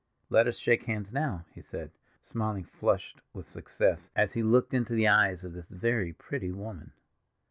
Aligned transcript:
"Let 0.31 0.47
us 0.47 0.57
shake 0.57 0.85
hands 0.85 1.11
now," 1.11 1.45
he 1.53 1.61
said, 1.61 1.91
smiling, 2.23 2.63
flushed 2.63 3.21
with 3.33 3.47
success, 3.47 4.09
as 4.15 4.33
he 4.33 4.41
looked 4.41 4.73
into 4.73 4.93
the 4.95 5.07
eyes 5.07 5.43
of 5.43 5.53
this 5.53 5.69
very 5.69 6.11
pretty 6.11 6.49
woman. 6.51 6.93